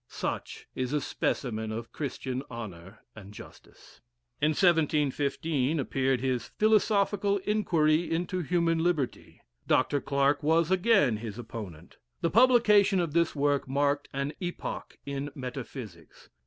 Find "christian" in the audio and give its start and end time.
1.91-2.41